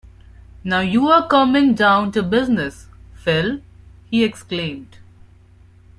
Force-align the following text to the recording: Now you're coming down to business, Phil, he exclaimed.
Now 0.63 0.79
you're 0.79 1.27
coming 1.27 1.75
down 1.75 2.11
to 2.13 2.23
business, 2.23 2.87
Phil, 3.13 3.59
he 4.09 4.23
exclaimed. 4.23 4.97